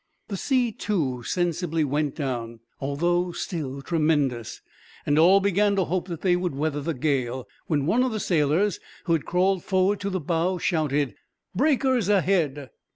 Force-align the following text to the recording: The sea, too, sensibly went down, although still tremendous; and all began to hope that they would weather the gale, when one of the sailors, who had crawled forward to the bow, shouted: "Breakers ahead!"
The 0.29 0.37
sea, 0.37 0.71
too, 0.71 1.21
sensibly 1.21 1.83
went 1.83 2.15
down, 2.15 2.59
although 2.79 3.31
still 3.33 3.83
tremendous; 3.83 4.59
and 5.05 5.19
all 5.19 5.39
began 5.39 5.75
to 5.75 5.85
hope 5.85 6.07
that 6.07 6.21
they 6.21 6.35
would 6.35 6.55
weather 6.55 6.81
the 6.81 6.95
gale, 6.95 7.47
when 7.67 7.85
one 7.85 8.01
of 8.01 8.11
the 8.11 8.19
sailors, 8.19 8.79
who 9.03 9.13
had 9.13 9.25
crawled 9.27 9.63
forward 9.63 9.99
to 9.99 10.09
the 10.09 10.19
bow, 10.19 10.57
shouted: 10.57 11.13
"Breakers 11.53 12.09
ahead!" 12.09 12.71